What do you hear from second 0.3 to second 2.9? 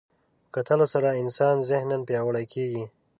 په کتلو سره انسان ذهناً پیاوړی کېږي